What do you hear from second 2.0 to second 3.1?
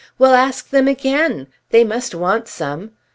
want some!